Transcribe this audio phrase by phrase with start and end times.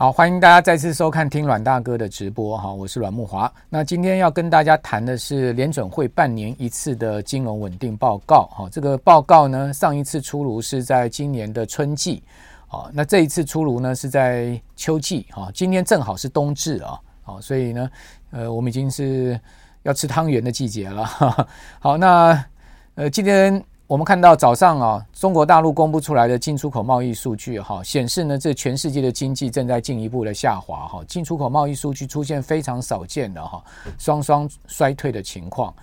[0.00, 3.52] 好，欢迎大家再次收看听阮大哥的直播哈，我是阮慕华。
[3.68, 8.66] 那今天要跟大家谈的是联准会半年一次的金融稳定报告哈。
[8.72, 12.22] 这个报告呢，上一次出炉是在今年的春季，
[12.68, 15.50] 啊，那这一次出炉呢是在秋季哈。
[15.52, 17.90] 今天正好是冬至啊，好，所以呢，
[18.30, 19.38] 呃，我们已经是
[19.82, 21.04] 要吃汤圆的季节了。
[21.78, 22.42] 好，那
[22.94, 23.62] 呃，今天。
[23.90, 33.60] 我们看到早上啊，中国大陆公布出来的进出口贸易数据哈，显示呢，这全世界的经济正在进一步的下滑哈，进出口贸易数据出现非常少见的哈
[33.98, 35.74] 双双衰退的情况，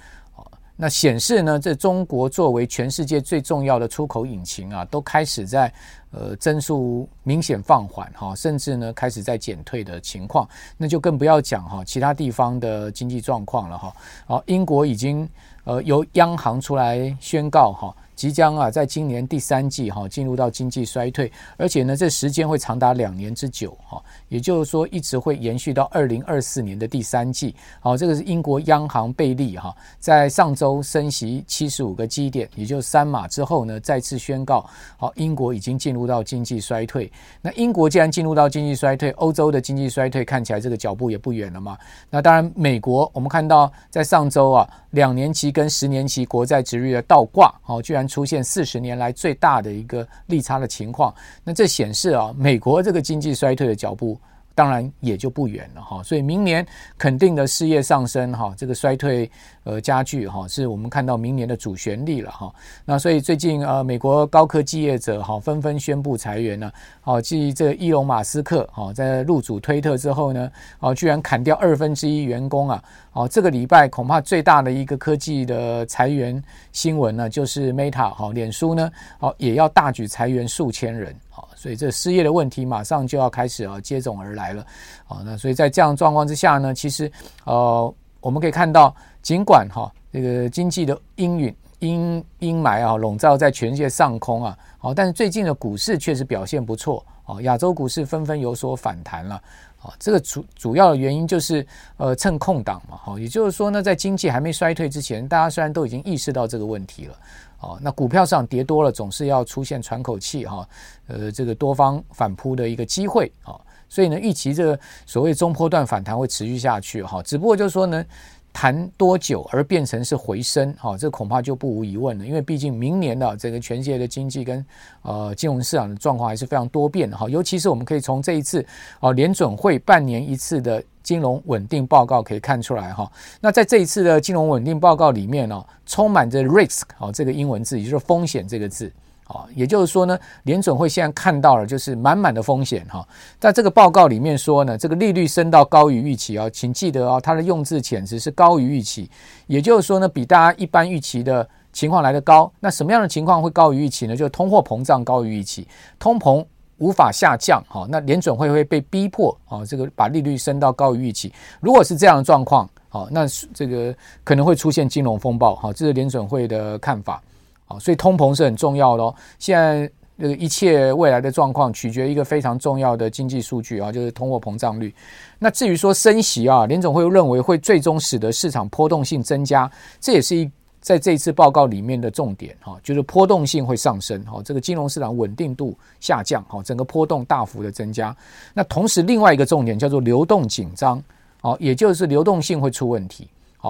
[0.77, 5.70] 那显示呢，这中国作为全世界最重要的出口引擎啊，都开始在
[6.12, 13.94] 呃增速明显放缓哈，甚至呢开始在减退的情况，那就更不要讲哈其他地方的经济状况了哈。
[14.27, 15.27] 好，英国已经。
[15.67, 27.55] 呃，由央行出来宣告哈，即将啊，在今年第三季哈进入到经济衰退，而且呢，这时间会长达两年之久哈，也就是说，一直会延续到二零二四年的第三季。
[27.79, 37.12] 好，这个是英国央行贝利哈，在上周升息七十五个基点，也就三码之后呢，再次宣告，好，英国已经进入到经济衰退。
[37.40, 41.77] 那英国既然进入到经济衰退，欧洲的经济衰退看起来这个脚步也不远了嘛。
[42.09, 44.68] 那当然，美国我们看到在上周啊。
[44.91, 51.13] 两年期跟十年期国债殖利率的倒挂，哦，居然出现四十年来最大的一个利差的情况，
[51.44, 54.20] 那这显示啊，美国这个经济衰退的脚步。
[54.55, 56.66] 当然也就不远了哈，所以明年
[56.98, 59.30] 肯定的失业上升哈，这个衰退
[59.68, 62.54] 呃加剧哈，是我们看到明年的主旋律了哈。
[62.85, 72.81] 那所以最近呃，美国高科技业者哈纷纷宣布裁员呢，好，继这个伊隆马斯克哈在入主推特之后呢，哦，居然砍掉二分之一员工啊，
[73.12, 76.41] 哦，这个礼拜恐怕最大的一个科技的裁员
[76.72, 81.13] 新闻呢，就是 Meta 哈，脸书呢，哦，也要大举裁员数千人。
[81.56, 84.66] 所以这失业的问题马上就要开始啊接踵而来了，
[85.07, 87.12] 啊，那所以在这样状况之下呢，其实
[87.46, 87.94] 呃
[88.28, 99.36] 我们可以看到，尽管哈这个经济的阴云阴阴霾啊笼罩在全世界上空啊，好，但是最近的股市确实表现不错啊，亚洲股市纷纷有所反弹了
[99.82, 107.16] 啊，这个主主要的原因就是呃趁空档嘛，哈，也就是说呢，在经济还没衰退之前，大家虽然都已经意识到这个问题了。
[107.60, 110.68] 哦，那股票上跌多了，总是要出现喘口气哈，
[111.08, 113.56] 呃，这个多方反扑的一个机会啊，
[113.90, 118.06] 所以呢，预期这个所谓中波段反弹会持续下去哈，只不过就是说呢，
[118.52, 124.66] 弹多久而变成是回升哈，这恐怕就不无疑问了，因为毕竟明年的这个全世界的经济跟
[125.02, 128.66] 呃金融市场的状况还是非常多变的哈，尤其是我们可以从这一次
[129.00, 130.84] 哦联准会半年一次的。
[131.08, 133.09] 金融稳定报告可以看出来哈，
[133.40, 138.92] 那在这一次的金融稳定报告里面呢，充满着 risk 哦这个英文字，也就是风险这个字
[139.28, 143.08] 啊，也就是说呢，联准会现在看到了就是满满的风险哈。
[143.40, 149.10] 在这个报告里面说呢，这个利率升到高于预期啊，请记得啊，它的用字遣词是高于预期，
[149.48, 152.52] 也就是说呢，比大家一般预期的情况来得高。
[152.60, 154.16] 那什么样的情况会高于预期呢？
[154.16, 155.68] 就是通货膨胀高于预期，
[156.00, 156.46] 通膨。
[156.80, 161.34] 无法下降，哈，那联准会会被逼迫，啊，这个把利率升到高于预期。
[161.60, 163.92] 如果是这样的状况，好，那这个
[164.24, 167.20] 可能会出现金融风暴，哈，这是联准会的看法，
[167.68, 169.16] 啊，所以通膨是很重要的哦。
[169.40, 169.90] 现在
[170.20, 174.94] 这个一切未来的状况取决于一个非常重要的经济数据啊，就是通货膨胀率。
[175.38, 179.70] 那至于说升息啊，联总会认为会最终使得市场波动性增加，
[180.00, 180.50] 这也是一。
[180.80, 188.16] 在这次报告里面的重点哈，就是波动性会上升哈，这个金融市场稳定度下降哈，整个波动大幅的增加。
[188.54, 191.04] 那同时另外一个重点叫做流动紧张
[191.42, 193.28] 哦，也就是流动性会出问题。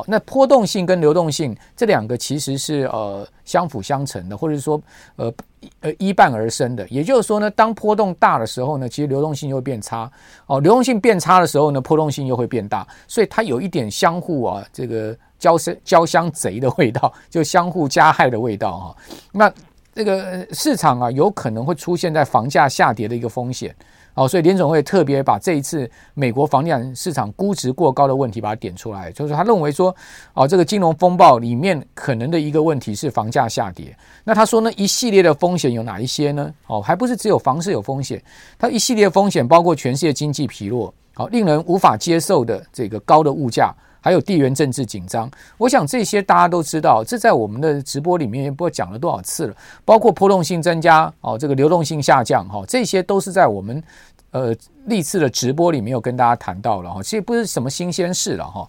[0.08, 4.82] 那波动性跟流动性这两个其实是呃相辅相成的，或者说
[5.16, 5.34] 呃
[5.80, 6.88] 呃依伴而生的。
[6.90, 10.12] 也就是说呢，当波动大的时候呢，其实流动性又会变差
[10.46, 15.18] 哦，流动性变差的时候呢，波动性又会变大，所以它有一点相互啊这个。
[15.40, 18.98] 交相交相贼的味道，就相互加害的味道哈。
[19.32, 19.54] 那
[19.94, 23.76] 这个市场啊，有可能会出现在房价下跌的一个风险
[24.18, 24.28] 哦。
[24.28, 29.96] 所以联总会特别把这一次美国房地产市场估值过高的问题把它点出来，就是他认为说
[30.34, 33.96] 哦，这个金融风暴里面可能的一个问题是房价下跌。
[34.24, 36.54] 那他说呢，一系列的风险有哪一些呢？
[36.68, 38.22] 哦，还不是只有房市有风险，
[38.60, 43.74] 它一系列风险包括全世界经济疲弱，好，令人无法接受的这个高的物价。
[44.08, 49.56] 还有地缘政治紧张，我想这些大家都知道，这在我们的直播里面也不知道讲了多少次了。
[49.84, 53.84] 包括波动性增加哦，这个流动性下降哈，这些都是在我们
[54.32, 54.56] 呃
[54.86, 58.66] 历次的直播里面有跟大家谈到了哈，其实不是什么新鲜事了哈。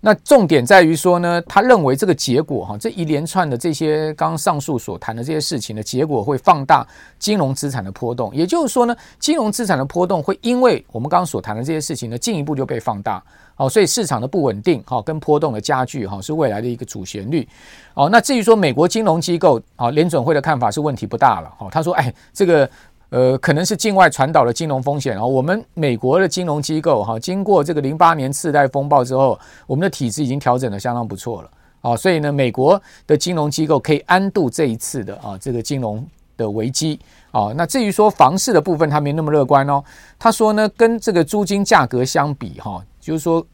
[0.00, 6.86] 那重点在于说呢，他认为这个结果哈，这一连串的这些刚刚上述所谈的这些事情的结果会放大
[7.18, 13.20] 金融资产的波动，也就是说呢，金融资产的波动会因为我们刚刚所谈的这些事情呢，进一步就被放大。
[13.56, 17.46] 哦，所以市场的不稳定哈，跟波动的加剧哈，是未来的一个主旋律。
[17.94, 21.52] 哦，那至于说美国金融机构啊，联准会的看法是问题不大了。
[21.58, 22.68] 哦，他说，哎，这个。
[23.14, 25.18] 呃，可能是境外传导的金融风险。
[25.18, 31.50] 啊我们美国的金融机构哈，经过这个零八年次贷风暴之后，我们的体制已经调整的相当不错了
[31.82, 31.94] 啊。
[31.94, 36.02] 所以呢，美国的金融机构可以安度这一次的啊这个金融
[36.42, 37.00] 的危机
[37.30, 37.52] 啊。
[37.56, 39.82] 那至于说房市的部分，他没那么乐观哦。
[40.18, 43.44] 他说呢，跟这个租金价格相比哈，就是说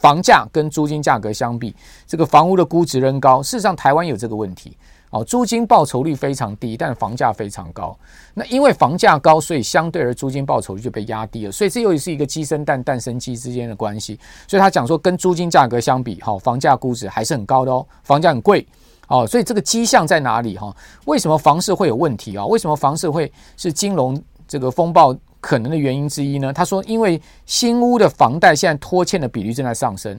[0.00, 1.74] 房价跟租金价格相比，
[2.06, 3.42] 这个房屋的估值仍高。
[3.42, 4.76] 事实上，台湾有这个问题。
[5.10, 7.94] 哦，租金报酬率非常低，但房价非常高。
[8.32, 11.52] 那因为房价高，所以相对而租金报酬率就被压低了。
[11.52, 14.18] 所以这又是一个鸡生蛋，蛋生鸡之间的关系。
[14.48, 18.66] 所以他讲说，跟租金价格相比，哈，房价估值还是很高的哦，房价很贵。
[19.12, 20.56] 哦，所以这个迹象在哪里？
[20.56, 20.74] 哈，
[21.04, 22.46] 为什么房市会有问题啊？
[22.46, 24.18] 为什么房市会是金融
[24.48, 26.50] 这个风暴可能的原因之一呢？
[26.50, 30.18] 他说，因为新屋的房贷现在拖欠的比率正在上升。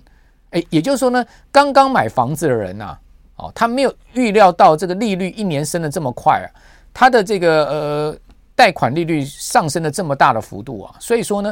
[0.52, 2.96] 诶，也就是说呢，刚刚买房子的人呐。
[3.38, 6.48] 哦，他没有预料到这个利率一年升得这么快啊，
[6.94, 8.18] 他的这个呃
[8.56, 11.52] 贷款利率上升了这么大的幅度啊，所以说呢，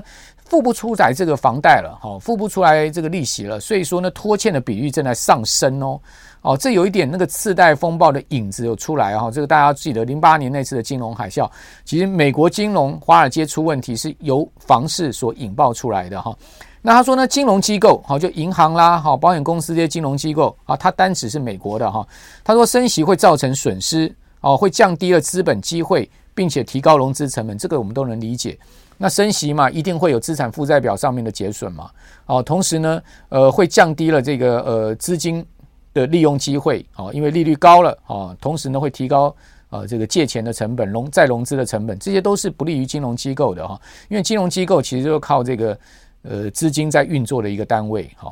[0.51, 5.97] 付不出来这个房贷了，哈，付不出来这个利息了，所以说呢，拖欠的比率正在上升哦，
[6.41, 11.49] 哦，这有一点那个次贷风暴的影子有出来哈，这个大家记得零八年那次的金融海啸，
[11.85, 16.35] 其实美国金融华尔街出问题是由房市所引爆出来的哈。
[16.81, 22.05] 那他说呢，金融机构好，就银行啦，好，保险公司这些金融机构啊，它单指是美国的哈。
[22.43, 28.59] 他说升息会造成损失哦，会降低了资本机会，并且提高融资成本，这个我们都能理解。
[29.01, 31.89] 那升息嘛，一定会有资产负债表上面的结损嘛。
[32.27, 35.43] 哦，同时呢，呃，会降低了这个呃资金
[35.93, 39.35] 的利用机会哦，因为利率高了哦，同时呢会提高
[39.71, 43.81] 呃这个借钱的成本、融再融资的成本，这些都是不利于金融机构的哈。
[44.07, 45.77] 因为金融机构其实就靠这个。
[46.23, 48.31] 呃，资金在运作的一个单位，哈，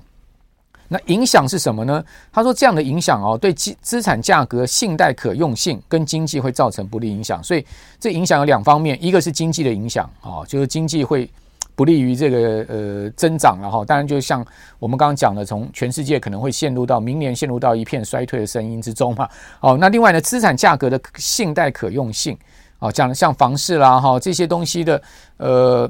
[0.91, 2.03] 那影响是什么呢？
[2.31, 7.41] 他说这样的影响哦，对资资产价格、信贷可用性跟经济会造成不利影响。
[7.43, 7.63] 所以
[7.99, 11.29] 这影响有两方面，一个是经济的影响，啊，就是经济会
[11.75, 13.85] 不利于这个呃增长了哈。
[13.85, 14.43] 当然，就像
[14.79, 19.29] 我们刚刚讲的，从全世界可能会陷入到明年陷入到一片衰退的声音之中嘛。
[19.59, 22.35] 哦，那另外呢，资产价格的信贷可用性，
[22.79, 25.01] 啊，讲像房市啦哈这些东西的
[25.37, 25.89] 呃。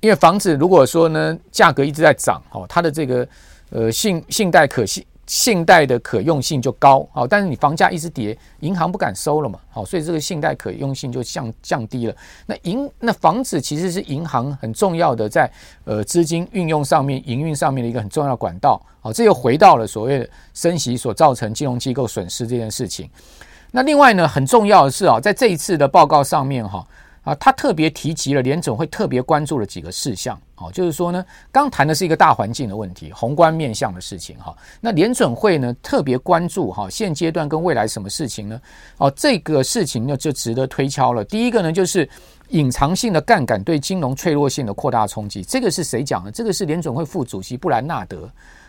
[0.00, 3.24] 因为房子如果说呢，价格一直在涨，哦，它的这个
[3.72, 12.14] 呃信信贷可信信贷的可用性就高，好，但是你房价一直跌，银行不敢收了嘛，好，所以这个信贷可用性就降降低了。
[12.44, 15.50] 那银那房子其实是银行很重要的在
[15.84, 23.08] 呃资金运用上面、营运上面的一个很重要管道，好，这又回到了所谓的升息所造成金融机构损失这件事情。
[23.70, 26.86] 那另外呢，很重要的是啊，在这一次的报告上面哈。
[27.22, 34.54] 啊他特别提及了联准会特别关注的几个事项，哦，就是说呢，刚谈的是一个大环境的问题，宏观面向的事情，哈。
[34.80, 38.60] 那联准会呢特别关注哈，现阶段跟未来什么事情呢？
[38.98, 41.24] 哦，这个事情呢就值得推敲了。
[41.24, 42.08] 第一个呢就是
[42.48, 46.30] 隐藏性的杠杆对金融脆弱性的扩大冲击，这个是谁讲的？
[46.30, 48.28] 这个是联准会副主席布兰纳德。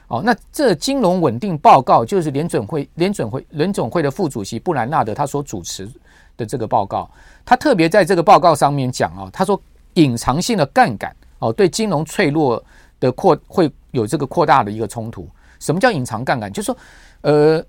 [0.09, 5.89] 哦，那这金融稳定报告就是联准会联准会联准会的副主席布兰纳德他所主持
[6.37, 7.09] 的这个报告，
[7.45, 9.59] 他特别在这个报告上面讲啊，他说
[9.95, 12.63] 隐藏性的杠杆哦，对金融脆弱
[12.99, 15.27] 的扩会有这个扩大的一个冲突。
[15.59, 16.51] 什么叫隐藏杠杆？
[16.51, 16.77] 就是说，
[17.21, 17.63] 呃，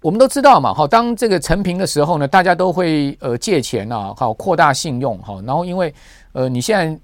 [0.00, 5.94] 我们都知道嘛，哈，当这个成平的时候呢，大家都会呃借钱啊，好扩大信用哈，然后因为
[6.32, 7.00] 呃你现在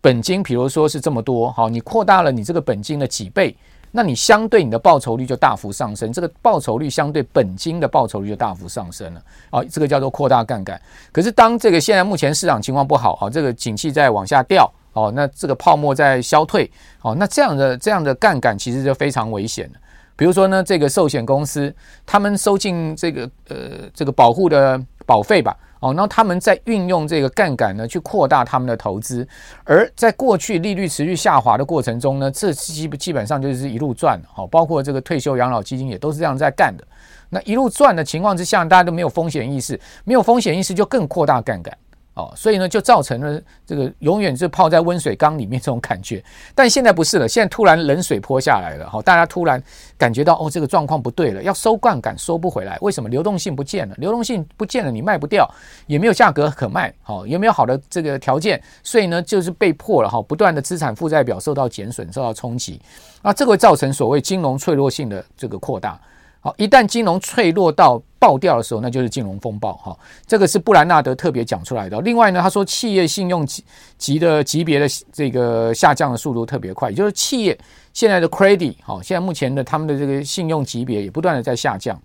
[0.00, 3.56] 本金，比如说是这么多，好，你扩大了你这个本金的几倍。
[3.94, 10.80] 那你相对你的报酬率就大幅上升，这个报酬率相对本金的报酬率就大幅上升了，啊，这个叫做扩大杠杆。
[11.12, 16.68] 可是当这个现在目前市场情况不好，啊，这个景气在往下掉，哦，那这个泡沫在消退，
[17.02, 19.78] 哦，那这样的这样的杠杆其实就非常危险了。
[20.16, 21.74] 比如说呢，这个寿险公司
[22.06, 23.56] 他们收进这个呃
[23.92, 25.56] 这个保护的保费吧。
[25.82, 29.26] 哦，那他们在运用这个杠杆呢，去扩大他们的投资，
[29.64, 36.84] 而在过去利率持续下滑的过程中呢，这基基本上就是一路赚，好，包括这个退休养老基金也都是这样在干的。
[37.30, 41.76] 那一路赚的情况之下，大家都没有风险意识，没有风险意识就更扩大杠杆，
[42.14, 46.22] 哦，所以呢，就造成了这个永远是泡在温水缸里面这种感觉。
[46.54, 49.62] 但现在不是了，现在突然冷水泼下来了，哈，大家突然
[49.96, 53.08] 感觉到哦，这个状况不对了，要收杠杆收不回来，为什么？
[53.08, 55.48] 流动性不见了，流动性不见了，你卖不掉，
[55.86, 62.80] 也没有价格可卖，好，也没有好的这个条件，所以呢，就是被迫了哈，不断的资产负债表受到减损，受到冲击，
[63.22, 65.98] 啊，这个会造成所谓金融脆弱性的这个扩大。
[66.44, 69.74] 好，一旦金融脆弱到爆掉的时候，那就是金融风暴。
[69.74, 69.96] 哈，
[70.26, 72.00] 这个是布兰纳德特别讲出来的。
[72.00, 73.64] 另外呢，他说企业信用级
[73.96, 77.56] 级的级别的这个下降的速度特别快，也就是企业
[77.92, 81.96] 现在的 credit，好，现在目前的他们的这个信用级别也不断的在下降。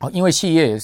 [0.00, 0.80] 好，因为企业也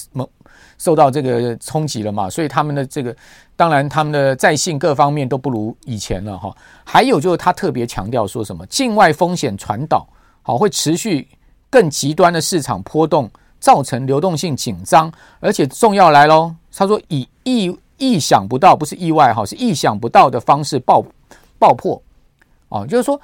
[0.77, 3.13] 受到这个冲击了嘛，所以他们的这个
[3.57, 6.37] 当然他们的在信各方面都不如以前了。
[6.37, 6.55] 哈，
[6.85, 10.07] 还有就是他特别强调说什么境外风险传导，
[10.41, 11.27] 好，会持续。
[11.69, 16.53] 更极端的市场波动造成流动性紧张，而且重要来喽。
[16.73, 21.03] 他说以意意想不到，不是意外哈，是意想不到的方式爆
[21.57, 22.01] 爆破
[22.69, 23.19] 哦，就是说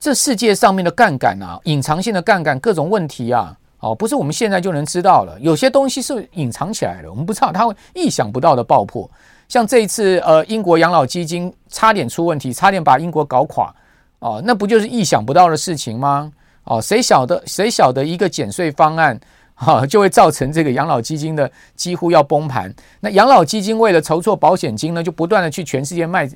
[0.00, 5.38] 这世界上面的杠杆啊，隐藏性的杠杆，各种问题啊，哦，不是我们现在就能知道了。
[5.38, 9.08] 有些东西是隐藏起来的，我们不知道它会意想不到的爆破。
[9.48, 13.72] 像这一次呃，英国养老基金差点出问题，差点把英国搞垮
[14.18, 16.32] 哦，那不就是意想不到的事情吗？
[16.70, 19.18] 哦，谁晓得谁晓得一个减税方案，
[19.56, 22.72] 哈，就会造成这个养老基金的几乎要崩盘。
[23.00, 26.30] 那养老基金为了筹措保险金呢，就不断的去全世界卖，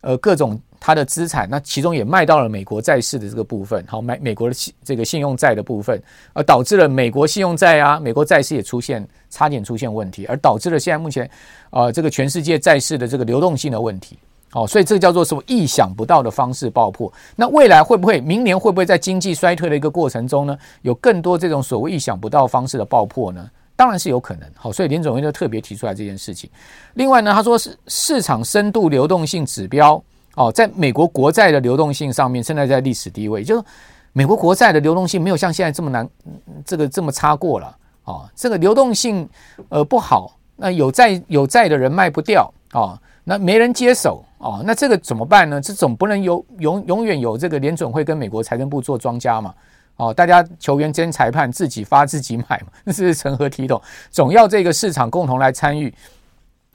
[0.00, 1.48] 呃，各种它的资产。
[1.48, 6.02] 那其中也卖到了美国债市的这个部分，好，买美国的信这个信用债的部分，
[6.32, 11.24] 而导致了美国信用债啊，美国债市也出现差点出现问题，而导致了现在目前
[11.70, 14.18] 啊，呃，这个全世界债市的这个流动性的问题。
[14.56, 17.12] 哦，所以这叫做什么意想不到的方式爆破？
[17.36, 23.50] 那未来会不会明年会不会在经济衰退的一个过程中呢，有更多这种所谓意想不到方式的爆破呢？
[23.76, 24.48] 当然是有可能。
[24.54, 26.48] 好，所以林总会就特别提出来这件事情。
[26.94, 30.02] 另外呢，他说是市场深度流动性指标
[30.36, 33.62] 哦，在美国国债的流动性上面，现在在历史低位，就是
[34.14, 36.08] 美国国债的流动性没有像现在这么难，
[36.64, 37.76] 这个这么差过了。
[38.04, 39.28] 哦，这个流动性
[39.68, 44.24] 呃不好，那有债有债的人卖不掉哦，那没人接手。
[44.38, 45.60] 哦，那这个怎么办呢？
[45.60, 49.54] 这总不能有永永远有这个联准会跟美国财政部做庄家嘛？
[49.96, 53.80] 哦，大家球员兼裁判自己发自己买嘛， 那是成何体统？
[54.10, 55.92] 总要这个市场共同来参与。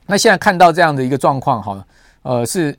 [0.07, 1.85] 那现在看到这样的一个状况，哈，
[2.23, 2.77] 呃，是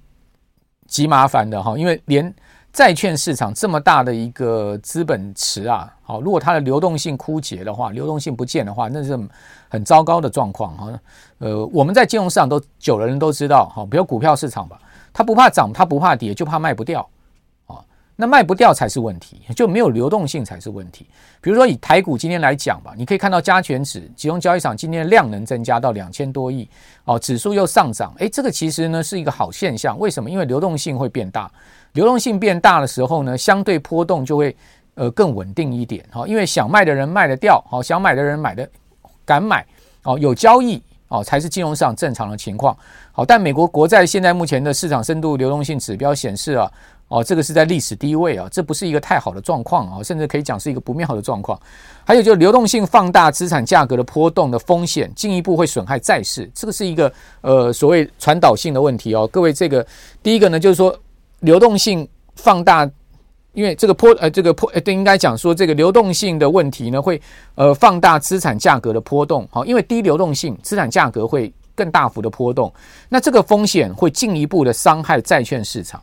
[0.87, 2.35] 极麻烦的哈，因为连。
[2.73, 9.19] 债券市场这么大的一个资本池啊，好，如果它的流动性枯竭的话，流动性不见的话，那是
[9.69, 11.01] 很糟糕的状况哈。
[11.39, 14.79] 呃，我们在金融市场都久的人都知道，哈，比如股票市场吧，
[15.13, 17.07] 它不怕涨，它不怕跌，就怕卖不掉
[17.67, 17.77] 啊。
[18.17, 21.07] 那卖不掉才是问题，就没有流动性才是问题。
[21.43, 26.67] 比如说以台股今天来讲吧，你可以看到加权指集中交易场今天的量能增加到两千多亿，
[27.05, 29.99] 哦，指数又上涨，诶，这个其实呢是一个好现象。
[29.99, 30.31] 为什么？
[30.31, 31.51] 因为流动性会变大。
[31.93, 34.55] 流动性变大的时候呢，相对波动就会
[34.95, 38.69] 呃更稳定一点哈，因为想卖的人卖得掉，好，想买的人买的
[39.25, 39.65] 敢买，
[40.05, 42.75] 哦，有交易哦，才是金融市场正常的情况。
[43.13, 46.71] 好，但美国国债现在目前的市场深度流动性指标显示啊，
[47.09, 51.61] 哦，这个是在历史低位啊，这不是一个太好的状况啊，甚至可以讲是一个不妙的状况。
[52.05, 59.29] 还有就是流动性放大资产价格的波动的风险，进一步会损害债市，这个是一个呃所谓传导性的问题哦。
[59.31, 59.87] 各位，这个
[60.23, 60.99] 第一个呢，就是说。
[61.43, 62.91] 流动性放大，
[63.53, 67.21] 因为这个波呃，这个波呃，对，应该讲说这个流动性的问题呢，会
[67.55, 69.47] 呃放大资产价格的波动。
[69.51, 72.73] 好，因为低流动性，资产价格会更大幅的波动。
[73.09, 76.01] 那这个风险会进一步的伤害债券市场。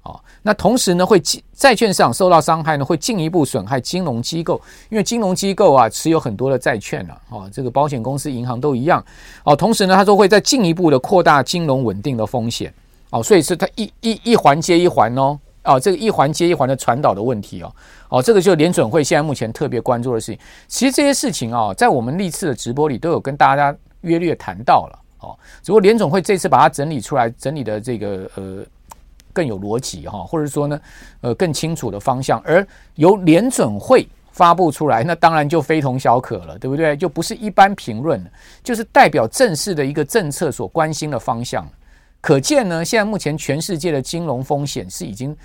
[0.00, 1.20] 好，那同时呢，会
[1.52, 9.04] 债券市场受到伤害呢，会进一步损害金融机构，因为金融机构啊持有很多的债券啊，哦，这个保险公司、银行都一样。
[9.44, 12.72] 哦，同时呢，它说会再进一步的扩大金融稳定的风险。
[13.10, 17.74] 哦，所以是它一一一环接一环哦，哦，这个一环接一环的传导的问题哦，
[18.10, 20.38] 哦，这个就是联准会现在目前特别关注的事情。
[20.66, 25.36] 其实这些事情啊，在我们历次的直播里都有跟大家约略谈到了哦。
[25.62, 28.62] 只不过联准会这次把它整理出来，整理的这个呃
[29.32, 30.80] 更有逻辑哈，或者说呢
[31.22, 36.96] 呃更清楚的方向，而由联准会发布出来，那当然就非同小可了，对不对？
[36.96, 38.22] 就不是一般评论，
[38.62, 41.66] 就是代表正式的一个政策所关心的方向。
[42.20, 45.36] 可见呢，现在目前全世界的金融风险是已经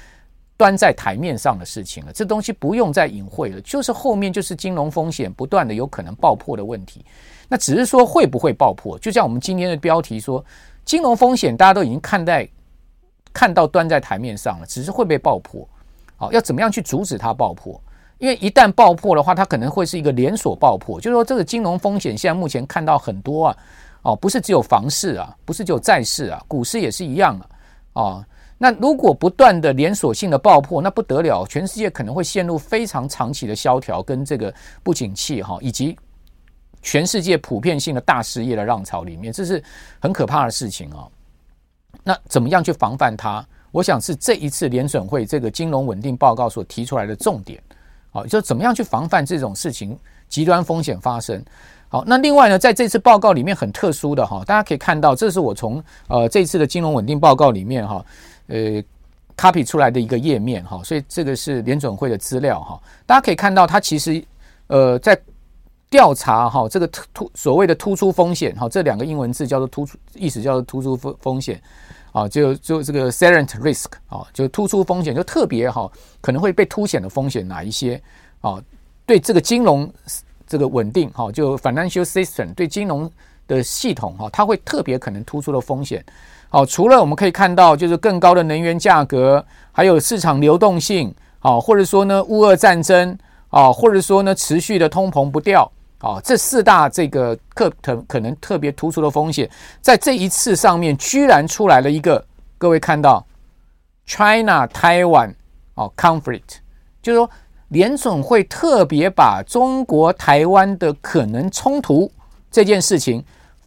[0.57, 2.11] 端在台面上的事情了。
[2.11, 7.05] 这东西不用再隐晦了，就是后面就是金融风险不断的有可能爆破的问题。
[7.47, 8.97] 那只是说会不会爆破？
[8.97, 10.43] 就像我们今天的标题说，
[10.83, 12.47] 金融风险大家都已经看待
[13.31, 15.67] 看到端在台面上了，只是会不会爆破？
[16.15, 17.79] 好，要怎么样去阻止它爆破？
[18.17, 20.99] 因为一旦爆破的话，它可能会是一个连锁爆破。
[20.99, 23.57] 就是说，这个金融风险现在目前看到很多啊。
[24.03, 27.49] 哦，不是只有房市啊，不是只有债市啊，股市也是一样啊。
[27.93, 28.25] 哦，
[28.57, 35.97] 那如果不断的连锁性的爆破，那不得了，全世界可能会陷入非常长期的萧条跟这个不景气哈，以及
[36.81, 39.63] 全世界普遍性的大失业的浪潮里面，这是
[39.99, 41.07] 很可怕的事情啊。
[42.03, 43.45] 那怎么样去防范它？
[43.71, 47.61] 我想是这一次联准会这个金融稳定报告所提出来的重点。
[48.11, 51.43] 好，就怎么样去防范这种事情极端风险发生？
[51.93, 58.03] 好，那另外呢，在这次报告里面很特殊的哈，大家可以看到，这是我从呃这次的金融稳定报告里面哈，
[58.47, 58.83] 呃
[59.37, 62.81] ，copy 出来的一个页面哈，所以这个是联准会的资料哈。
[63.05, 64.25] 大家可以看到，它其实
[64.65, 65.15] 呃在
[65.87, 71.61] 调查哈这个突所谓的突出风险哈，这两个英文字叫做突出，意思叫做突出风风险
[72.11, 75.87] 啊，就就这个 salient risk 啊，就突出风险，就特别哈
[76.21, 78.01] 可能会被凸显的风险哪一些
[78.41, 78.59] 啊？
[79.05, 79.87] 对这个金融。
[80.53, 83.09] 这个稳定哈，就 financial system 对金融
[83.47, 86.05] 的系统哈，它会特别可能突出的风险。
[86.47, 93.17] 好，除了我们可以看到，就是更高的能源价格，还有市场流动性，啊，或者说呢，乌俄战争，
[93.49, 99.49] 啊，或者说呢，持续的通膨不掉，啊，这四大这个可可可能特别突出的风险，
[99.81, 102.23] 在这一次上面居然出来了一个，
[102.59, 103.25] 各位看到
[104.05, 105.33] China Taiwan
[105.73, 106.59] 哦 conflict，
[107.01, 107.27] 就是说。
[107.73, 112.09] 联准会特别把中国台湾的可能冲突
[112.51, 113.21] 这件事情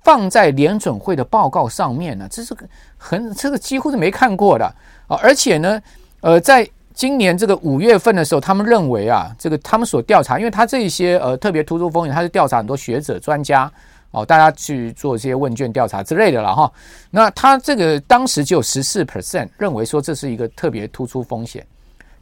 [0.05, 2.65] 放在联准会的报告上面呢，这是个
[2.97, 4.65] 很这个几乎是没看过的
[5.09, 5.19] 啊！
[5.21, 5.83] 而且呢，
[6.21, 13.71] 呃，在今年这个五月份的时候，他们认为啊，这个他们所调查，因为他这些呃特别突出风险，他是调查很多学者专家
[14.13, 16.73] 哦，大家去做这些问卷调查之类的了哈。
[17.11, 21.67] 那他这个当时就有十四 percent 认为说这是一个特别突出风险。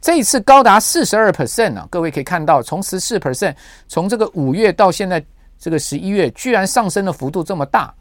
[0.05, 1.87] 这一次高达四十二 percent 啊！
[1.89, 3.55] 各位可以看到，从十四 percent，
[3.87, 5.25] 从这个五月到现在
[5.57, 7.91] 这个十一月，居然上升的幅度这么大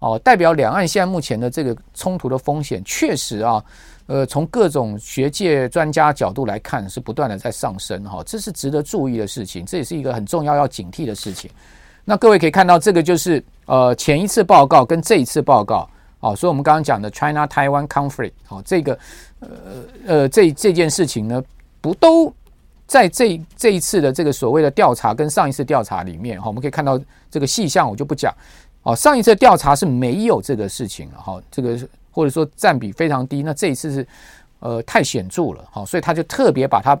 [0.00, 3.64] 哦，代表两岸现在目前的这个冲突的风险确实啊，
[4.04, 11.50] 呃，从各种学界专家角度来看是不断的在上升哈，这是值得注意的事情，这也是一个很重要要警惕的事情。
[12.04, 15.88] 那各位可以看到，这个就是呃前一次报告跟这一次报告。
[16.20, 18.98] 哦，所以我们刚刚讲的 China Taiwan conflict，哦，这个
[19.40, 19.48] 呃
[20.06, 21.42] 呃这这件事情呢，
[21.80, 22.32] 不都
[22.86, 26.98] 在这这一次的这个所谓的调查跟上一次调查里面，哈，我们可以看到
[27.30, 28.34] 这个细项我就不讲。
[28.82, 31.78] 哦，上一次调查是没有这个事情了，哈，这个
[32.10, 34.06] 或者说占比非常低，那这一次是
[34.60, 36.96] 呃太显著了，好，所以他就特别把它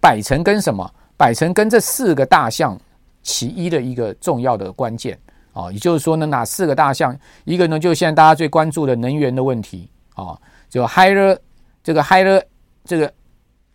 [0.00, 2.78] 摆成跟什么，摆成跟这四个大项
[3.22, 5.18] 其一的一个重要的关键。
[5.58, 7.18] 啊，也就是说呢，哪四个大项？
[7.44, 11.36] 一个呢，就是现在大家最关注的能源的问题啊，就 higher
[11.82, 12.40] 这个 higher
[12.84, 13.12] 这个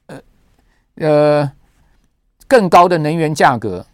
[0.06, 0.22] 呃
[0.96, 1.52] 呃
[2.48, 3.86] 更高的能源价格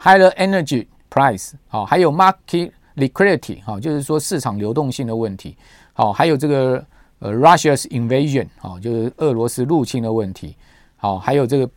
[0.00, 5.56] ，higher energy price 啊，还有 market liquidity 哈，就是说市场流动性的问题。
[5.92, 6.84] 好，还有这个
[7.18, 10.54] 呃 Russia's invasion 啊，就是俄罗斯入侵的问题。
[10.96, 11.68] 好，还有这个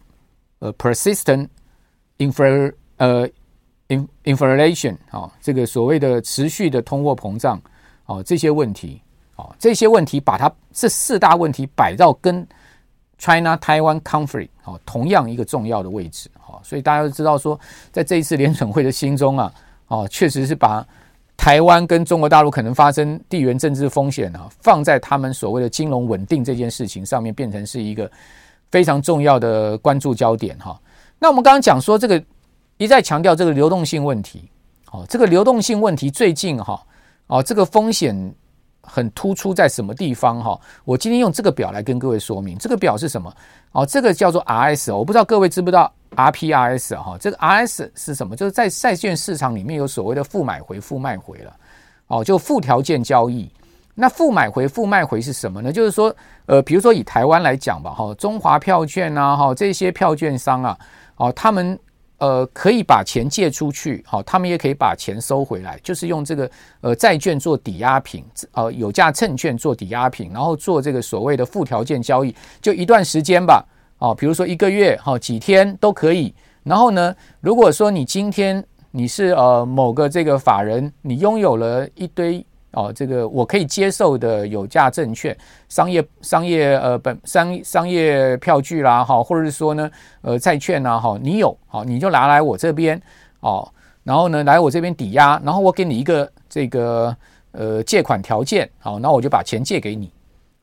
[0.60, 1.48] 呃 persistent
[2.20, 3.28] infra 呃。
[3.92, 7.62] In inflation 啊，这个所谓的持续的通货膨胀
[8.06, 9.02] 啊，这些问题
[9.36, 12.48] 啊，这些问题把它这四大问题摆到跟
[13.18, 17.60] China Taiwan conflict 啊同样一个重要的位置啊，所以大家都知道说，
[17.92, 19.54] 在这一次联准会的心中啊，
[19.88, 20.88] 哦，确实是把
[21.36, 28.10] 台湾跟中国大陆可能发生地缘政治风险啊，放在他们所谓的金融稳定这件事情上面，变成是一个
[28.72, 30.80] 非常重要的关注焦点哈。
[31.20, 32.24] 那我们刚刚讲说这个。
[32.82, 34.50] 一再强调这个流动性问题，
[34.91, 36.84] 哦，这个流动性问题最近哈，
[37.28, 38.34] 哦，这个风险
[38.82, 40.60] 很突出在什么地方哈？
[40.84, 43.32] 我今天用这个表来跟各位说明，这个表是什么？
[43.74, 47.15] 哦，这个叫做 RS，我不知道各位知不知道 RPRS 哈？
[47.20, 48.36] 这个 RS 是什么？
[48.36, 51.56] 就是在债券市场里面有所谓的负买回、负卖回了，
[52.08, 53.48] 哦，就附条件交易。
[53.94, 55.72] 那负买回、负卖回是什么呢？
[55.72, 56.12] 就是说，
[56.48, 60.76] 呃，比如说以台湾来讲吧，哈，中华票券啊，哈，这些票券商啊，
[61.17, 61.78] 哦，他们。
[62.22, 73.66] 呃，可以把钱借出去，好，他们也可以把钱收回来，就是用这个呃债券做抵押品，呃有价证券做抵押品，然后做这个所谓的附条件交易，就一段时间吧，
[73.98, 76.32] 哦，比如说一个月，好几天都可以。
[76.64, 82.46] 然后呢，如果说你今天你是呃某个这个法人，你拥有了一堆。
[82.72, 93.02] 哦，这个我可以接受的有价证券、商业商业呃本商商业票据啦，哈，或者是说呢，呃债券呐，哈，你有，好，你就拿来我这边，
[93.42, 93.70] 哦，
[94.04, 97.14] 然后呢来我这边抵押，然后我给你一个这个
[97.52, 100.10] 呃借款条件，好，那我就把钱借给你，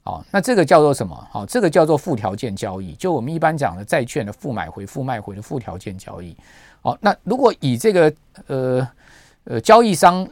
[0.03, 1.29] 好，那这个叫做什么？
[1.31, 6.35] 好，这个叫做附条件交易，就我们一般讲的债券的负买回、负卖回的附条件交易。
[6.81, 8.11] 好，那如果以这个
[8.47, 8.89] 呃
[9.45, 10.27] 呃交易商。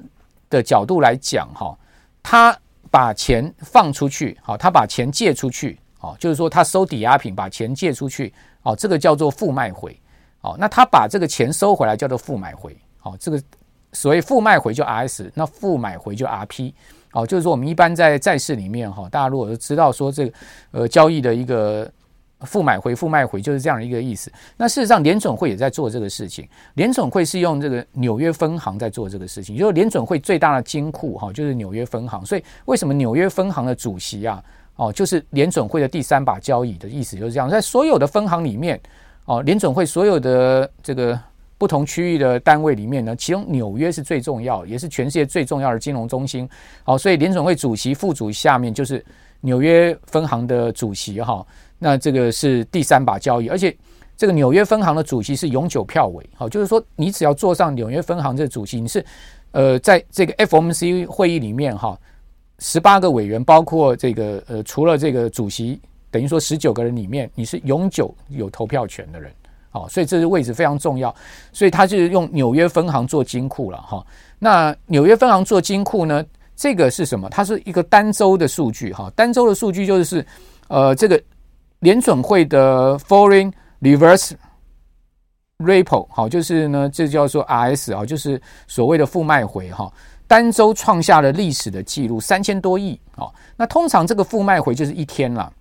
[0.48, 1.76] 的角度来讲，哈，
[2.22, 2.56] 他
[2.90, 8.32] 把钱放出去，好，他把钱借出去，哦，就是说他收抵押品把钱借出去，
[8.62, 9.98] 哦，这个叫做负卖回，
[10.40, 13.42] 哦，那他把这个钱收回来叫做负买回，哦，这个
[13.92, 16.72] 所谓负卖回就 RS，那负买回就 RP，
[17.12, 20.32] 哦，就是说我们一般在债市里面，哈，大家如果知道说这个
[20.70, 21.90] 呃交易的一个。
[22.46, 24.32] 负买回、负卖回就是这样一个意思。
[24.56, 26.48] 那事实上，联准会也在做这个事情。
[26.74, 32.24] 联准会是用这个纽约分行在做这个事情，就是联准会最大的金库哈，就是纽约分行。
[32.24, 34.42] 所以，为什么纽约分行的主席啊，
[34.76, 37.50] 哦，就是联准会的第三把交椅的意思就是这样。
[37.50, 38.80] 在所有的分行里面，
[39.24, 41.18] 哦，联准会所有的这个
[41.58, 46.48] 不同区域的单位里面呢，其中纽约是最重要，也是全世界最重要的金融中心。
[46.84, 49.04] 好，所以联准会主席、副主席下面就是
[49.40, 51.44] 纽约分行的主席哈。
[51.78, 53.76] 那这个是第三把交椅，而且
[54.16, 59.04] 这个纽约分行的主席是永久票委，好，就是说你只要坐上纽约分行这个主席，你是
[59.50, 61.98] 呃在这个 FOMC 会议里面哈，
[62.60, 65.78] 十八个委员包括这个呃除了这个主席，
[66.10, 69.30] 等于说十九个人里面，你是永久有投票权的人，
[69.68, 71.14] 好，所以这个位置非常重要，
[71.52, 74.02] 所以他就是用纽约分行做金库了哈。
[74.38, 76.24] 那纽约分行做金库呢，
[76.56, 77.28] 这个是什么？
[77.28, 80.24] 它是一个单周的数据哈，单周的数据就是
[80.68, 81.22] 呃这个。
[81.80, 84.32] 联准会的 Foreign Reverse
[85.58, 89.92] Repo 好，就是呢，这叫做 RS 啊，就是所谓的负卖回哈，
[90.26, 93.28] 单周创下了历史的记录，三千多亿啊。
[93.56, 95.52] 那通常这个负卖回就是一天了，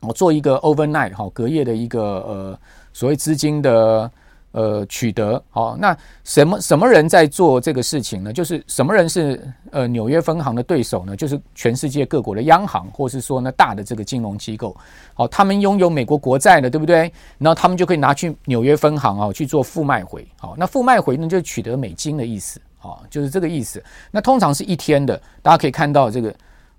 [0.00, 2.58] 我做一个 overnight 哈，隔夜的一个呃
[2.92, 4.10] 所谓资金的。
[4.52, 8.32] 呃，取得好，那什么什么人在做这个事情呢？
[8.32, 11.16] 就是什么人是呃纽约分行的对手呢？
[11.16, 14.76] 就是全世界各国的央行，或是说呢大的这个金融机构，
[15.14, 17.10] 好，他们拥有美国国债的，对不对？
[17.38, 23.82] 然后他们就可以拿去纽约分行啊去做负卖回，好，那负卖回呢就取得美金的意思，好，就是这个意思。
[24.10, 26.30] 那通常是一天的，大家可以看到这个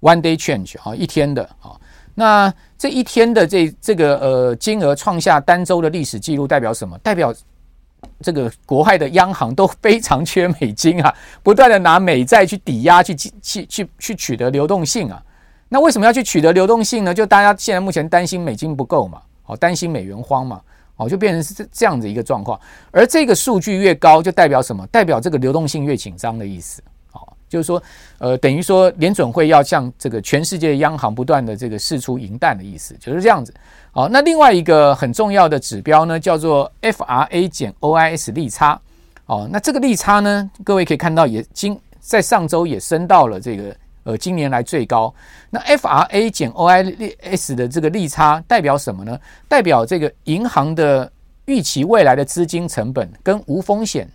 [0.02, 1.76] one day change 啊，一天的啊。
[2.16, 6.96] 那这一天的这这个呃金额创下单周的历史记录，代表什么？
[7.00, 7.34] 代表
[8.22, 11.13] 这个国外的央行都非常缺美金啊，
[11.44, 15.22] 不断的拿美债去抵押，去去去去取得流动性啊。
[15.70, 17.13] 那为什么要去取得流动性呢？
[17.13, 20.62] 就大家现在目前担心美金不够嘛，哦，担心美元荒嘛，
[20.98, 22.60] 哦，就变成是这样子一个状况。
[22.92, 24.86] 而这个数据越高，就代表什么？
[24.88, 26.82] 代表这个流动性越紧张的意思。
[27.13, 27.82] 哦就是说，
[28.18, 33.54] 呃，等于说联准会要向这个全世界央行不断的这个释出银弹的意思，就是这样子。
[33.96, 38.82] 好，那另外一个很重要的指标呢，叫做 FRA 减 OIS 利差。
[39.28, 45.14] 哦，那这个利差呢，各位可以看到，也今在上周也升到了这个呃今年来最高。
[45.52, 49.16] 那 FRA 减 OIS 的这个利差代表什么呢？
[49.48, 51.12] 代表这个银行的
[51.46, 54.10] 预期未来的资金成本跟无风险。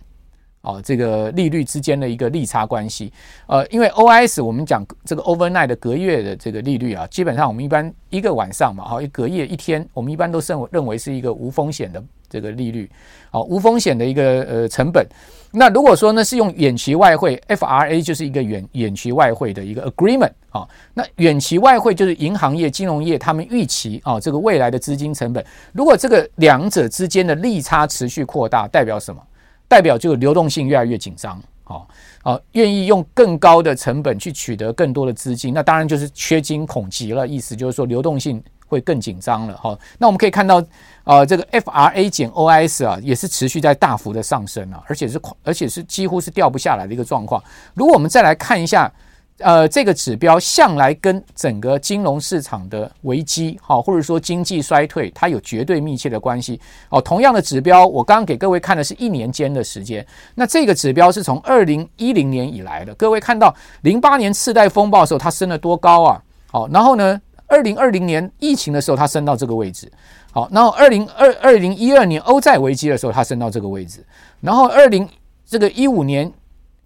[0.61, 3.11] 哦，这个利率之间的一个利差关系，
[3.47, 12.89] 呃，因为 OIS 我们讲这个 overnight 的隔夜的这个利率啊，基本上我们一般一个晚上嘛，哈，一隔夜一天，我们一般都认认为是一个无风险的这个利率，
[13.31, 15.07] 好，无风险的一个呃成本。
[15.51, 29.21] 那如果说呢是用远期外汇，FRA 就是一个远远期外汇的一个 agreement 啊，那远期外汇就是银行业、金融业他们预期啊这个未来的资金成本，如果这个两者之间的利差持续扩大，代表什么？
[29.69, 31.87] 代表就流动性越来越紧张，好，
[32.23, 39.79] 啊，愿意用更高的成本去取得更多的资金，那当然就是缺金恐急了，意思就是说流动性会更紧张了，哈。
[39.97, 40.61] 那我们可以看到，
[41.05, 47.41] 呃，这个 FRA 减 OIS 啊，也是持续在大幅的上升啊，而且是而且是几乎是掉不下来的一个状况。
[47.73, 48.91] 如果我们再来看一下。
[49.39, 56.59] 呃，这个指标向来跟整个金融市场的危机，好，或者说经济衰退，它有绝对密切的关系。
[56.89, 60.05] 哦，同样的指标，我刚刚给各位看的是一年间的时间。
[60.35, 62.93] 那这个指标是从二零一零年以来的。
[62.95, 66.21] 各位看到零八年次贷风暴的时候，它升了多高啊？
[66.47, 69.89] 好，然后呢，二零二零年疫情的时候，它升到这个位置。
[70.31, 74.05] 好，然后二零二二零一二年欧债危机的时候，它升到这个位置。
[74.41, 75.07] 然后二零
[75.45, 76.29] 这个一五年。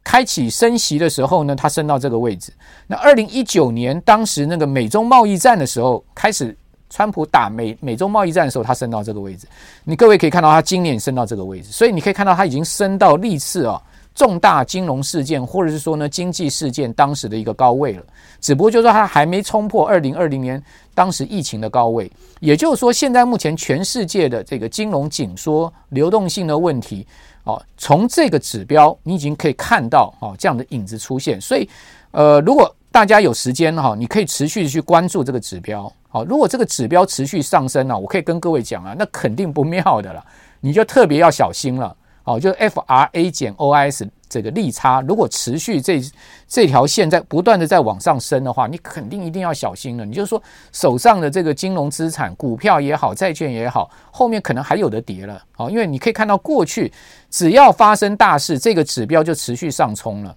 [0.04, 2.52] 开启升息的时候呢，它升到这个位置。
[2.88, 6.56] 那二零一九年当时那个美中贸易战的时候，开始
[6.90, 9.48] 川普打美美中贸易战的时候，它升到这个位置。
[9.84, 13.82] 你各位可以看到，它今年升到这个位置，所以你可以看到它已经升到历次啊
[14.14, 18.04] 重大金融事件或者是说呢经济事件当时的一个高位了。
[18.42, 20.62] 只不过就是说它还没冲破二零二零年
[20.94, 22.12] 当时疫情的高位。
[22.42, 27.08] 也就是说，现在目前全世界的这个金融紧缩、流动性的问题。
[27.44, 31.40] 哦，从这个指标，你已经可以看到哦这样的影子出现。
[31.42, 31.68] 所以，
[32.12, 35.92] 呃，如果大家有时间哈，你可以持续的去关注这个指标。
[36.10, 40.24] 好，如果这个指标持续上升呢，我可以跟各位讲啊，那肯定不妙的了，
[40.62, 41.96] 你就特别要小心了。
[42.26, 46.02] 哦，就 FRA 减 OIS 这个利差如果持续这
[46.48, 50.04] 这条线在不断的在往上升的话，你肯定一定要小心了。
[50.04, 50.42] 你就说
[50.72, 55.70] 手上的这个金融资产，股票也好，债券也好，后面可能还有的跌了哦。
[55.70, 56.92] 因为你可以看到过去
[57.30, 60.36] 只要发生大事，这个指标就持续上冲了，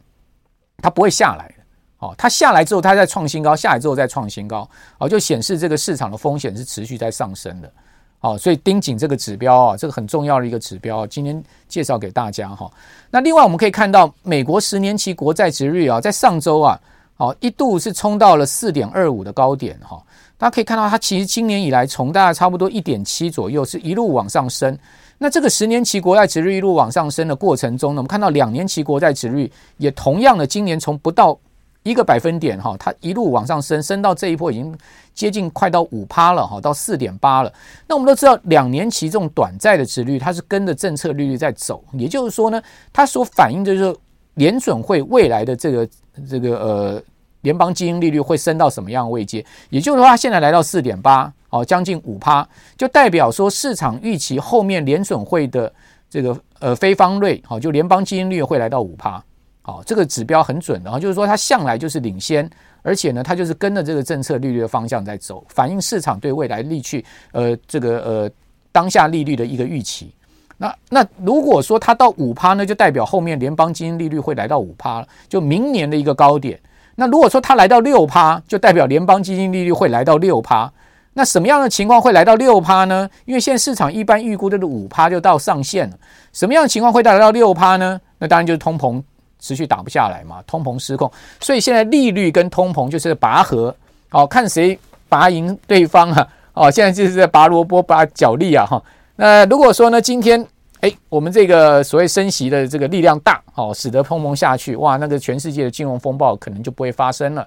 [0.83, 1.51] 它不会下来
[1.99, 2.15] 哦。
[2.19, 7.73] 它下来之后，它再创新高，下来之后再创新高哦，就显示这个市场的风险是持续在上升的。
[8.21, 12.69] 哦，所以盯紧这个指标啊，这个很重要的一个指标，今天介绍给大家哈。
[13.11, 16.81] 那另外我们可以看到，美国十年期国债殖率啊，在上周啊，
[17.19, 20.03] 哦一度是冲到了四点二五的高点哈。
[20.39, 24.77] 大家可以看到，它其实今年以来从大概差不多一点七左右，是一路往上升。
[25.19, 31.39] 那这个十年期国债殖率一路往上升的过程中呢，我们看到两年期国债殖率也同样的，今年从不到。
[31.87, 34.77] 一个百分点哈，它一路往上升，升到这一波已经
[35.15, 37.53] 接近快到五趴了哈，到四点八了。
[37.87, 42.61] 那我们都知道，两年期这种短债的殖率，它是跟着政策利率在走，也就是说呢，
[42.93, 43.97] 它所反映的就是
[44.35, 45.89] 联准会未来的这个
[46.29, 47.03] 这个呃
[47.43, 49.45] 联邦基金利率会升到什么样的位阶。
[49.71, 52.47] 也就是说，它现在来到四点八哦，将近五趴，
[52.77, 55.73] 就代表说市场预期后面联准会的
[56.11, 59.23] 这个呃非方瑞好，就联邦基金利率会来到五趴。
[59.67, 62.49] 好，这个指标很准的，然后就是说它向来就是领先，
[62.83, 68.31] 而且呢，它就是跟着这个政策利率的方向在走，反映市场对未来利率呃这个呃
[68.71, 70.15] 当下利率的一个预期。
[70.57, 76.57] 那那如果说它到五趴呢，就代表后面联邦基金利率会来到五趴，就明年的一个高点。
[76.95, 80.73] 那如果说它来到六趴，就代表联邦基金利率会来到六趴。
[81.15, 83.11] 那什么样的情况会来到六趴呢？
[83.25, 85.99] 因为现在市场一般预估的五趴就到上限了。
[86.33, 88.01] 什么样的情况会来到六趴呢？
[88.21, 89.03] 那当然就是通膨。
[89.47, 93.73] 持续打不下来嘛，通膨失控，所以现在利率跟通膨就是拔河，
[94.11, 94.77] 哦，看谁
[95.09, 98.83] 拔赢对方啊，哦，现在就是在拔萝卜拔脚力啊，哈。
[99.15, 100.45] 那如果说呢，今天
[100.81, 107.47] 哎，我们这个所谓升息的这个力量大，哦，使得通膨下去，哇，那个全世界的金融风暴可能就不会发生了，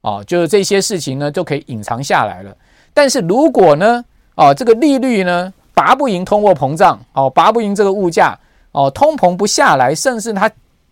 [0.00, 2.52] 哦，就是这些事情呢就可以隐藏下来了。
[2.92, 8.36] 但是如果呢，哦，这个利率呢拔不赢通货膨胀，哦，拔不赢这个物价，
[8.72, 10.50] 哦，通膨不下来，甚至它。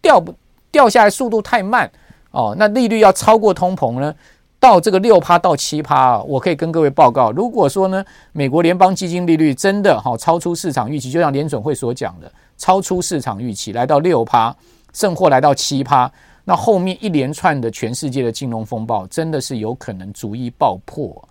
[0.09, 0.35] 掉不
[0.71, 1.91] 掉下来速度太慢
[2.31, 4.15] 哦，那利率要超过通膨呢？
[4.59, 14.55] 到这个六趴到七趴啊，我可以跟各位报告，如果说呢，美国联邦基金利率真的哈超出市场预期，就像联准会所讲的，超出市场预期来到六趴，
[14.95, 16.11] 甚或来到七趴，
[16.43, 21.23] 那后面一连串的全世界的金融风暴真的是有可能逐一爆破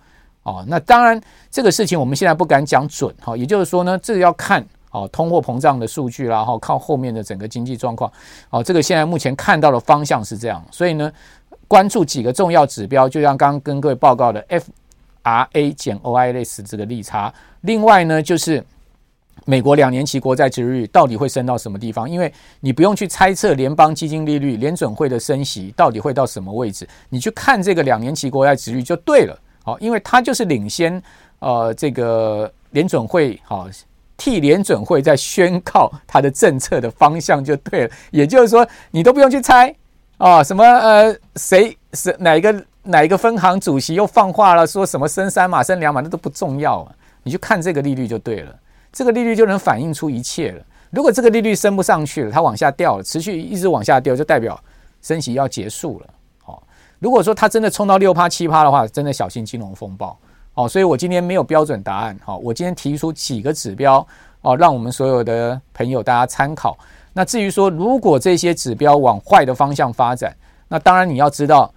[0.43, 0.63] 哦。
[0.67, 4.63] 那当然这个事情我们现在不敢讲准哈，也就是说呢，这个要看。
[4.97, 8.11] 哦，通货膨胀的数据啦，然后靠后面的整个经济状况，
[8.49, 11.11] 哦，这个现在目前看到的方向是这样，所以呢，
[11.67, 14.43] 关注几个重要指标，就像刚刚跟各位报告的
[15.23, 17.31] FRA 减 OIS 这个利差，
[17.61, 18.63] 另外呢，就是
[19.45, 22.09] 美国两年期国债殖率到底会升到什么地方？
[22.09, 31.01] 因为你不用去猜测联邦基金利率、联准会的升息到底会到什么位置，你去看这个两年期国债殖率就对了，好，因为它就是领先，
[31.39, 33.67] 呃，这个联准会，好。
[34.17, 39.73] 替联准会在宣告它的政策的方向就对了，也就是说你都不用去猜
[40.17, 48.55] 啊，什么呃谁是哪一个哪一个分行主席又放话了，说什么升三码升两码那都不重要啊，你去看这个利率就对了，
[48.91, 50.63] 这个利率就能反映出一切了。
[50.89, 54.59] 如果这个利率升不上去了，它往下掉了，持续一直往下掉，就代表
[55.01, 56.07] 升息要结束了。
[56.43, 56.63] 好，
[56.97, 60.17] 如果说它真的冲到六趴七趴的话，真的小心金融风暴。
[60.57, 62.17] 哦，所以我今天没有标准答案。
[62.25, 64.05] 好，我今天提出几个指标
[64.41, 66.75] 哦，让我们所有的朋友大家参考。
[67.13, 70.35] 那至于说，如果这些指标往坏的方向发展，
[70.67, 71.71] 那当然你要知道，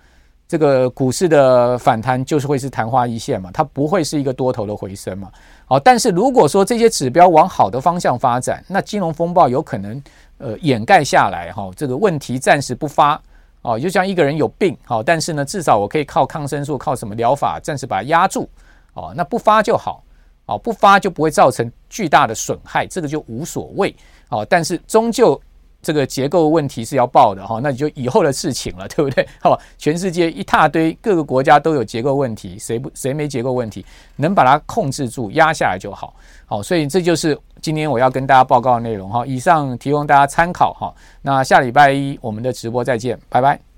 [0.49, 5.31] 这个股市的反弹就是会是昙花一现嘛，它不会是一个多头的回升嘛。
[5.67, 10.03] 好，但是如果说这些指标往好的方向发展，那金融风暴有可能
[10.39, 13.21] 呃掩盖下来哈，这个问题暂时不发。
[13.61, 18.49] 哦，就像一个人有病，好，但是呢，至少我可以靠抗生素，靠什么疗法，暂时把它压住。
[19.01, 20.03] 哦，那不发就好，
[20.47, 23.95] 哦，不发就不会造成巨大的损害，这个就无所谓，
[24.29, 25.41] 哦，但是终究
[25.81, 29.27] 这个结构问题是要报的，哈，那你就以后的事情了， 对不对？
[29.41, 33.85] 好，全世界一大堆各个国家都有结构问题，谁不谁没结构问题，
[34.17, 43.70] 能把它控制住压下来就好，好，所以这就是今天我要跟大家报告的内容，哈，以上提供大家参考，哈，那下礼拜一我们的直播再见，拜拜。